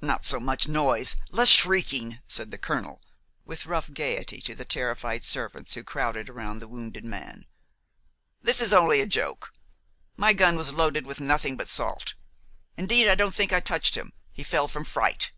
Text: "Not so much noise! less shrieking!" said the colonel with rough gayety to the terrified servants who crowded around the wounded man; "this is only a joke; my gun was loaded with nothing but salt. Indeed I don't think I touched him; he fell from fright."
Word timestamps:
"Not 0.00 0.24
so 0.24 0.38
much 0.38 0.68
noise! 0.68 1.16
less 1.32 1.48
shrieking!" 1.48 2.20
said 2.28 2.52
the 2.52 2.56
colonel 2.56 3.02
with 3.44 3.66
rough 3.66 3.92
gayety 3.92 4.40
to 4.42 4.54
the 4.54 4.64
terrified 4.64 5.24
servants 5.24 5.74
who 5.74 5.82
crowded 5.82 6.28
around 6.28 6.58
the 6.58 6.68
wounded 6.68 7.04
man; 7.04 7.46
"this 8.40 8.60
is 8.60 8.72
only 8.72 9.00
a 9.00 9.08
joke; 9.08 9.52
my 10.16 10.34
gun 10.34 10.54
was 10.54 10.72
loaded 10.72 11.04
with 11.04 11.18
nothing 11.18 11.56
but 11.56 11.68
salt. 11.68 12.14
Indeed 12.76 13.08
I 13.08 13.16
don't 13.16 13.34
think 13.34 13.52
I 13.52 13.58
touched 13.58 13.96
him; 13.96 14.12
he 14.30 14.44
fell 14.44 14.68
from 14.68 14.84
fright." 14.84 15.32